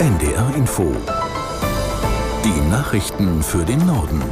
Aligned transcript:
NDR 0.00 0.54
Info. 0.54 0.94
Die 2.44 2.70
Nachrichten 2.70 3.42
für 3.42 3.64
den 3.64 3.84
Norden. 3.84 4.22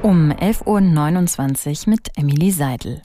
Um 0.00 0.32
11.29 0.32 1.86
Uhr 1.86 1.90
mit 1.90 2.08
Emily 2.16 2.50
Seidel. 2.50 3.02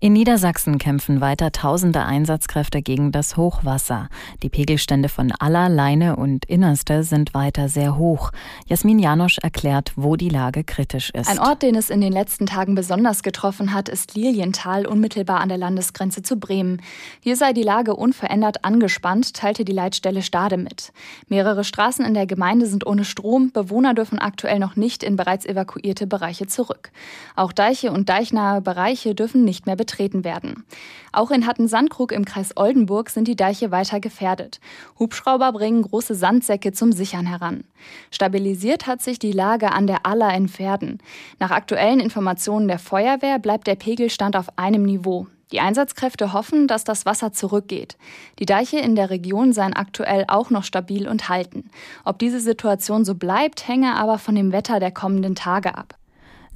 In 0.00 0.12
Niedersachsen 0.12 0.78
kämpfen 0.78 1.20
weiter 1.20 1.52
tausende 1.52 2.04
Einsatzkräfte 2.04 2.82
gegen 2.82 3.12
das 3.12 3.36
Hochwasser. 3.36 4.08
Die 4.42 4.48
Pegelstände 4.48 5.08
von 5.08 5.32
Aller, 5.38 5.68
Leine 5.68 6.16
und 6.16 6.44
Innerste 6.46 7.04
sind 7.04 7.32
weiter 7.32 7.68
sehr 7.68 7.96
hoch. 7.96 8.32
Jasmin 8.66 8.98
Janosch 8.98 9.38
erklärt, 9.38 9.92
wo 9.96 10.16
die 10.16 10.28
Lage 10.28 10.64
kritisch 10.64 11.10
ist. 11.10 11.30
Ein 11.30 11.38
Ort, 11.38 11.62
den 11.62 11.76
es 11.76 11.90
in 11.90 12.00
den 12.00 12.12
letzten 12.12 12.46
Tagen 12.46 12.74
besonders 12.74 13.22
getroffen 13.22 13.72
hat, 13.72 13.88
ist 13.88 14.14
Lilienthal, 14.14 14.84
unmittelbar 14.84 15.40
an 15.40 15.48
der 15.48 15.58
Landesgrenze 15.58 16.22
zu 16.22 16.36
Bremen. 16.36 16.82
Hier 17.20 17.36
sei 17.36 17.52
die 17.52 17.62
Lage 17.62 17.94
unverändert 17.94 18.64
angespannt, 18.64 19.34
teilte 19.34 19.64
die 19.64 19.72
Leitstelle 19.72 20.22
Stade 20.22 20.56
mit. 20.56 20.92
Mehrere 21.28 21.64
Straßen 21.64 22.04
in 22.04 22.14
der 22.14 22.26
Gemeinde 22.26 22.66
sind 22.66 22.86
ohne 22.86 23.04
Strom. 23.04 23.52
Bewohner 23.52 23.94
dürfen 23.94 24.18
aktuell 24.18 24.58
noch 24.58 24.76
nicht 24.76 25.02
in 25.02 25.16
bereits 25.16 25.46
evakuierte 25.46 26.06
Bereiche 26.06 26.46
zurück. 26.46 26.90
Auch 27.36 27.52
Deiche 27.52 27.90
und 27.92 28.08
deichnahe 28.08 28.60
Bereiche 28.60 29.14
dürfen 29.14 29.44
nicht 29.44 29.64
mehr 29.64 29.76
betreten 29.76 29.93
betreten 29.94 30.24
werden. 30.24 30.64
Auch 31.12 31.30
in 31.30 31.46
Hatten-Sandkrug 31.46 32.10
im 32.10 32.24
Kreis 32.24 32.56
Oldenburg 32.56 33.10
sind 33.10 33.28
die 33.28 33.36
Deiche 33.36 33.70
weiter 33.70 34.00
gefährdet. 34.00 34.60
Hubschrauber 34.98 35.52
bringen 35.52 35.82
große 35.82 36.16
Sandsäcke 36.16 36.72
zum 36.72 36.90
Sichern 36.90 37.26
heran. 37.26 37.64
Stabilisiert 38.10 38.88
hat 38.88 39.02
sich 39.02 39.20
die 39.20 39.32
Lage 39.32 39.72
an 39.72 39.86
der 39.86 40.04
Aller 40.04 40.34
in 40.34 40.48
Pferden. 40.48 40.98
Nach 41.38 41.52
aktuellen 41.52 42.00
Informationen 42.00 42.66
der 42.66 42.80
Feuerwehr 42.80 43.38
bleibt 43.38 43.68
der 43.68 43.76
Pegelstand 43.76 44.36
auf 44.36 44.58
einem 44.58 44.82
Niveau. 44.82 45.28
Die 45.52 45.60
Einsatzkräfte 45.60 46.32
hoffen, 46.32 46.66
dass 46.66 46.82
das 46.82 47.06
Wasser 47.06 47.32
zurückgeht. 47.32 47.96
Die 48.40 48.46
Deiche 48.46 48.78
in 48.78 48.96
der 48.96 49.10
Region 49.10 49.52
seien 49.52 49.74
aktuell 49.74 50.24
auch 50.26 50.50
noch 50.50 50.64
stabil 50.64 51.06
und 51.06 51.28
halten. 51.28 51.70
Ob 52.04 52.18
diese 52.18 52.40
Situation 52.40 53.04
so 53.04 53.14
bleibt, 53.14 53.68
hänge 53.68 53.94
aber 53.94 54.18
von 54.18 54.34
dem 54.34 54.50
Wetter 54.50 54.80
der 54.80 54.90
kommenden 54.90 55.36
Tage 55.36 55.76
ab. 55.76 55.94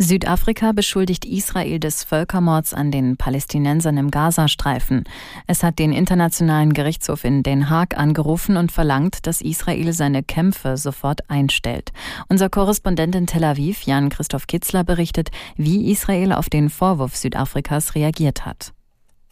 Südafrika 0.01 0.71
beschuldigt 0.71 1.25
Israel 1.25 1.81
des 1.81 2.05
Völkermords 2.05 2.73
an 2.73 2.93
den 2.93 3.17
Palästinensern 3.17 3.97
im 3.97 4.13
Gazastreifen. 4.13 5.03
Es 5.49 5.65
hat 5.65 5.81
den 5.81 5.91
Internationalen 5.91 6.73
Gerichtshof 6.73 7.25
in 7.25 7.43
Den 7.43 7.69
Haag 7.69 7.99
angerufen 7.99 8.57
und 8.57 8.71
verlangt, 8.71 9.27
dass 9.27 9.41
Israel 9.41 9.93
seine 9.93 10.23
Kämpfe 10.23 10.77
sofort 10.77 11.29
einstellt. 11.29 11.91
Unser 12.29 12.49
Korrespondent 12.49 13.17
in 13.17 13.27
Tel 13.27 13.43
Aviv, 13.43 13.83
Jan-Christoph 13.83 14.47
Kitzler, 14.47 14.85
berichtet, 14.85 15.31
wie 15.57 15.91
Israel 15.91 16.33
auf 16.33 16.49
den 16.49 16.71
Vorwurf 16.71 17.17
Südafrikas 17.17 17.97
reagiert 17.97 18.47
hat. 18.47 18.73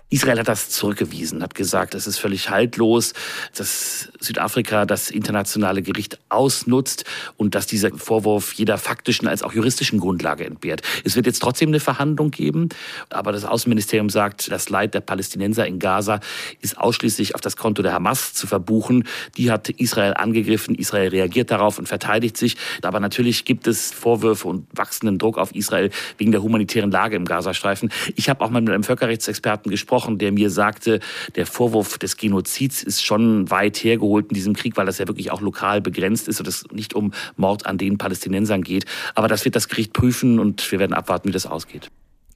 Israel 0.09 0.39
hat 0.39 0.47
das 0.47 0.71
zurückgewiesen, 0.71 1.43
hat 1.43 1.57
gesagt, 1.57 1.93
es 1.97 2.07
ist 2.07 2.19
völlig 2.19 2.49
haltlos, 2.49 3.13
dass 3.57 4.09
Südafrika 4.21 4.87
das 4.87 5.11
internationale 5.11 5.83
Gericht 5.83 6.21
ausnutzt 6.29 7.05
und 7.37 7.57
dass 7.57 7.67
dieser 7.67 7.91
Vorwurf 7.91 8.53
jeder 8.53 8.79
faktischen 8.79 9.27
als 9.27 9.43
auch 9.43 9.53
juristischen 9.53 9.99
Grundlage 9.99 10.47
entbehrt. 10.47 10.83
Es 11.03 11.17
wird 11.17 11.27
jetzt 11.27 11.43
trotzdem 11.43 11.71
eine 11.71 11.81
Verhandlung 11.81 12.31
geben, 12.31 12.69
aber 13.11 13.33
das 13.33 13.45
Außenministerium 13.45 14.09
sagt, 14.09 14.49
das 14.53 14.69
Leid 14.69 14.95
der 14.95 15.01
Palästinenser 15.01 15.67
in 15.67 15.81
Gaza 15.81 16.21
ist 16.61 16.79
ausschließlich 16.79 17.35
auf 17.35 17.41
das 17.41 17.57
Konto 17.57 17.83
der 17.83 17.93
Hamas 17.93 18.33
zu 18.33 18.47
verbuchen. 18.47 19.09
Die 19.37 19.51
hat 19.51 19.71
Israel 19.71 20.15
angegriffen, 20.15 20.77
Israel 20.77 21.09
reagiert 21.09 21.51
darauf 21.51 21.81
und 21.81 21.89
verteidigt 21.89 22.37
sich. 22.37 22.57
Aber 22.83 23.01
natürlich 23.01 23.45
gibt 23.45 23.67
es 23.67 23.91
Vorwürfe 23.91 24.47
und 24.47 24.69
wachsenden 24.73 25.19
Druck 25.19 25.37
auf 25.37 25.53
Israel 25.53 25.91
wegen 26.17 26.31
der 26.31 26.45
humanitären 26.45 26.93
Lage 26.93 27.17
im 27.17 27.25
Gazastreifen. 27.25 27.91
Ich 28.15 28.29
habe 28.29 28.45
auch 28.45 28.51
mal 28.51 28.61
mit 28.61 28.73
einem 28.73 28.85
Völkerrechtsexperten 28.85 29.69
gesprochen, 29.69 29.96
gesprochen, 29.97 30.19
der 30.19 30.31
mir 30.33 30.51
sagte, 30.51 31.01
der 31.37 31.47
Vorwurf 31.47 31.97
des 31.97 32.19
Genozids 32.19 32.83
ist 32.83 33.03
schon 33.03 33.51
weit 33.51 33.83
hergeholt 33.83 34.27
in 34.29 34.35
diesem 34.35 34.55
Krieg, 34.55 34.77
weil 34.77 34.85
das 34.85 34.99
ja 34.99 35.09
wirklich 35.09 35.31
auch 35.31 35.41
lokal 35.41 35.81
begrenzt 35.81 36.29
ist 36.29 36.39
und 36.39 36.47
es 36.47 36.65
nicht 36.71 36.95
um 36.95 37.13
Mord 37.37 37.65
an 37.65 37.79
den 37.79 37.97
Palästinensern 37.97 38.63
geht. 38.63 38.85
Aber 39.15 39.27
das 39.27 39.45
wird 39.47 39.57
das 39.57 39.69
Gericht 39.69 39.95
prüfen 39.95 40.39
und 40.39 40.71
wir 40.71 40.79
werden 40.79 40.93
abwarten, 40.93 41.29
wie 41.29 41.33
das 41.33 41.47
ausgeht. 41.47 41.91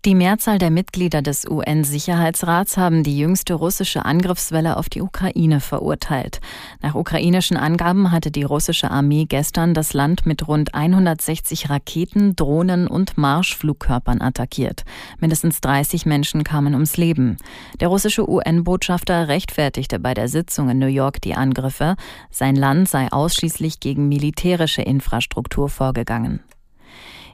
Die 0.07 0.15
Mehrzahl 0.15 0.57
der 0.57 0.71
Mitglieder 0.71 1.21
des 1.21 1.47
UN-Sicherheitsrats 1.47 2.79
haben 2.79 3.03
die 3.03 3.19
jüngste 3.19 3.53
russische 3.53 4.07
Angriffswelle 4.07 4.79
auf 4.79 4.89
die 4.89 5.03
Ukraine 5.03 5.61
verurteilt. 5.61 6.41
Nach 6.81 6.95
ukrainischen 6.95 7.59
Angaben 7.59 8.11
hatte 8.11 8.31
die 8.31 8.45
russische 8.45 8.91
Armee 8.91 9.27
gestern 9.29 9.75
das 9.75 9.93
Land 9.93 10.25
mit 10.25 10.49
rund 10.49 10.75
160 10.75 11.69
Raketen, 11.69 12.35
Drohnen 12.35 12.87
und 12.87 13.19
Marschflugkörpern 13.19 14.23
attackiert. 14.23 14.85
Mindestens 15.19 15.61
30 15.61 16.07
Menschen 16.07 16.45
kamen 16.45 16.73
ums 16.73 16.97
Leben. 16.97 17.37
Der 17.79 17.89
russische 17.89 18.27
UN-Botschafter 18.27 19.29
rechtfertigte 19.29 19.99
bei 19.99 20.15
der 20.15 20.29
Sitzung 20.29 20.71
in 20.71 20.79
New 20.79 20.87
York 20.87 21.21
die 21.21 21.35
Angriffe. 21.35 21.97
Sein 22.31 22.57
Land 22.57 22.89
sei 22.89 23.13
ausschließlich 23.13 23.81
gegen 23.81 24.09
militärische 24.09 24.81
Infrastruktur 24.81 25.69
vorgegangen. 25.69 26.41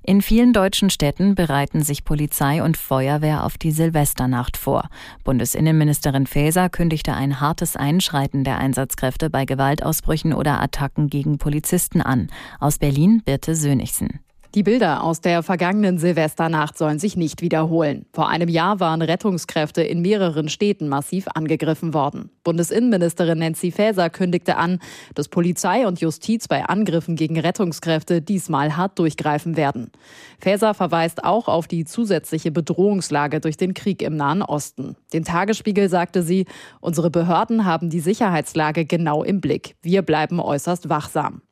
In 0.08 0.22
vielen 0.22 0.52
deutschen 0.52 0.88
Städten 0.88 1.34
bereiten 1.34 1.82
sich 1.82 2.04
Polizei 2.04 2.62
und 2.62 2.76
Feuerwehr 2.76 3.42
auf 3.42 3.58
die 3.58 3.72
Silvesternacht 3.72 4.56
vor. 4.56 4.88
Bundesinnenministerin 5.24 6.28
Faeser 6.28 6.68
kündigte 6.68 7.12
ein 7.12 7.40
hartes 7.40 7.74
Einschreiten 7.74 8.44
der 8.44 8.58
Einsatzkräfte 8.58 9.30
bei 9.30 9.44
Gewaltausbrüchen 9.46 10.32
oder 10.32 10.60
Attacken 10.60 11.10
gegen 11.10 11.38
Polizisten 11.38 12.02
an. 12.02 12.28
Aus 12.60 12.78
Berlin 12.78 13.20
Birte 13.24 13.56
Sönigsen. 13.56 14.20
Die 14.54 14.62
Bilder 14.62 15.02
aus 15.02 15.20
der 15.20 15.42
vergangenen 15.42 15.98
Silvesternacht 15.98 16.78
sollen 16.78 16.98
sich 16.98 17.16
nicht 17.16 17.42
wiederholen. 17.42 18.06
Vor 18.12 18.28
einem 18.28 18.48
Jahr 18.48 18.80
waren 18.80 19.02
Rettungskräfte 19.02 19.82
in 19.82 20.00
mehreren 20.00 20.48
Städten 20.48 20.88
massiv 20.88 21.26
angegriffen 21.34 21.92
worden. 21.92 22.30
Bundesinnenministerin 22.44 23.38
Nancy 23.38 23.70
Faeser 23.70 24.08
kündigte 24.08 24.56
an, 24.56 24.78
dass 25.14 25.28
Polizei 25.28 25.86
und 25.86 26.00
Justiz 26.00 26.48
bei 26.48 26.64
Angriffen 26.64 27.16
gegen 27.16 27.38
Rettungskräfte 27.38 28.22
diesmal 28.22 28.76
hart 28.76 28.98
durchgreifen 28.98 29.56
werden. 29.56 29.90
Faeser 30.38 30.72
verweist 30.74 31.24
auch 31.24 31.48
auf 31.48 31.66
die 31.66 31.84
zusätzliche 31.84 32.50
Bedrohungslage 32.50 33.40
durch 33.40 33.56
den 33.56 33.74
Krieg 33.74 34.00
im 34.02 34.16
Nahen 34.16 34.42
Osten. 34.42 34.96
Dem 35.12 35.24
Tagesspiegel 35.24 35.88
sagte 35.88 36.22
sie, 36.22 36.46
unsere 36.80 37.10
Behörden 37.10 37.64
haben 37.64 37.90
die 37.90 38.00
Sicherheitslage 38.00 38.84
genau 38.86 39.22
im 39.22 39.40
Blick. 39.40 39.76
Wir 39.82 40.02
bleiben 40.02 40.40
äußerst 40.40 40.88
wachsam. 40.88 41.42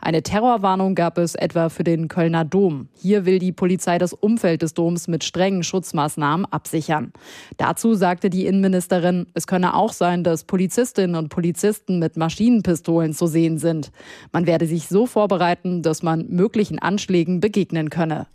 Eine 0.00 0.22
Terrorwarnung 0.22 0.94
gab 0.94 1.18
es 1.18 1.34
etwa 1.34 1.68
für 1.68 1.84
den 1.84 2.08
Kölner 2.08 2.43
Dom. 2.44 2.88
Hier 2.94 3.26
will 3.26 3.38
die 3.38 3.52
Polizei 3.52 3.98
das 3.98 4.12
Umfeld 4.12 4.62
des 4.62 4.74
Doms 4.74 5.08
mit 5.08 5.24
strengen 5.24 5.62
Schutzmaßnahmen 5.62 6.46
absichern. 6.46 7.12
Dazu 7.56 7.94
sagte 7.94 8.30
die 8.30 8.46
Innenministerin, 8.46 9.26
es 9.34 9.46
könne 9.46 9.74
auch 9.74 9.92
sein, 9.92 10.24
dass 10.24 10.44
Polizistinnen 10.44 11.16
und 11.16 11.28
Polizisten 11.28 11.98
mit 11.98 12.16
Maschinenpistolen 12.16 13.12
zu 13.12 13.26
sehen 13.26 13.58
sind. 13.58 13.90
Man 14.32 14.46
werde 14.46 14.66
sich 14.66 14.88
so 14.88 15.06
vorbereiten, 15.06 15.82
dass 15.82 16.02
man 16.02 16.26
möglichen 16.28 16.78
Anschlägen 16.78 17.40
begegnen 17.40 17.90
könne. 17.90 18.26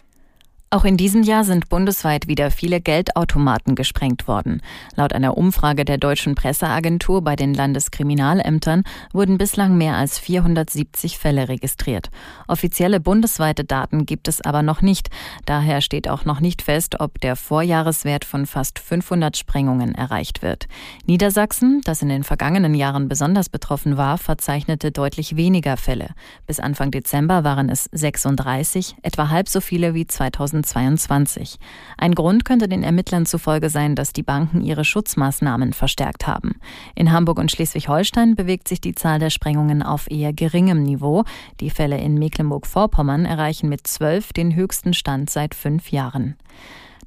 Auch 0.72 0.86
in 0.86 0.98
diesem 0.98 1.24
Jahr 1.24 1.46
sind 1.46 1.68
bundesweit 1.68 2.28
wieder 2.28 2.52
viele 2.52 2.80
Geldautomaten 2.80 3.74
gesprengt 3.74 4.28
worden. 4.28 4.62
Laut 4.96 5.14
einer 5.14 5.36
Umfrage 5.36 5.84
der 5.84 5.98
deutschen 5.98 6.36
Presseagentur 6.36 7.24
bei 7.24 7.36
den 7.36 7.56
Landeskriminalämtern 7.56 8.84
wurden 9.12 9.40
bislang 9.40 9.80
mehr 9.80 9.96
als 9.96 10.20
470 10.20 11.18
Fälle 11.18 11.50
registriert. 11.50 12.12
Offizielle 12.48 13.00
bundesweite 13.00 13.64
Daten 13.64 14.06
gibt 14.06 14.28
es 14.28 14.42
aber 14.42 14.62
noch 14.62 14.84
nicht. 14.84 15.10
Daher 15.46 15.82
steht 15.82 16.08
auch 16.08 16.26
noch 16.26 16.40
nicht 16.40 16.62
fest, 16.62 17.00
ob 17.00 17.20
der 17.20 17.36
Vorjahreswert 17.36 18.24
von 18.24 18.46
fast 18.46 18.78
500 18.78 19.38
Sprengungen 19.38 19.96
erreicht 19.96 20.44
wird. 20.44 20.68
Niedersachsen, 21.08 21.82
das 21.84 22.04
in 22.04 22.10
den 22.10 22.24
vergangenen 22.24 22.76
Jahren 22.76 23.10
besonders 23.10 23.50
betroffen 23.50 23.98
war, 23.98 24.20
verzeichnete 24.20 24.92
deutlich 24.92 25.36
weniger 25.36 25.78
Fälle. 25.78 26.10
Bis 26.46 26.60
Anfang 26.60 26.92
Dezember 26.92 27.44
waren 27.44 27.70
es 27.70 27.90
36, 27.92 28.98
etwa 29.02 29.30
halb 29.30 29.50
so 29.50 29.62
viele 29.62 29.96
wie 29.96 30.06
2000 30.06 30.59
2022. 30.64 31.58
Ein 31.98 32.16
Grund 32.16 32.46
könnte 32.46 32.68
den 32.68 32.84
Ermittlern 32.84 33.26
zufolge 33.26 33.70
sein, 33.70 33.96
dass 33.96 34.14
die 34.14 34.24
Banken 34.24 34.62
ihre 34.62 34.86
Schutzmaßnahmen 34.86 35.74
verstärkt 35.74 36.28
haben. 36.28 36.60
In 36.96 37.12
Hamburg 37.12 37.40
und 37.40 37.52
Schleswig-Holstein 37.52 38.36
bewegt 38.36 38.68
sich 38.68 38.82
die 38.82 38.96
Zahl 38.96 39.20
der 39.20 39.30
Sprengungen 39.30 39.84
auf 39.84 40.10
eher 40.10 40.34
geringem 40.34 40.84
Niveau. 40.84 41.24
Die 41.60 41.70
Fälle 41.70 41.98
in 41.98 42.16
Mecklenburg-Vorpommern 42.16 43.26
erreichen 43.26 43.70
mit 43.70 43.88
zwölf 43.88 44.34
den 44.34 44.56
höchsten 44.56 44.94
Stand 44.94 45.30
seit 45.30 45.56
fünf 45.56 45.92
Jahren. 45.92 46.36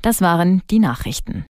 Das 0.00 0.20
waren 0.20 0.62
die 0.70 0.78
Nachrichten. 0.78 1.44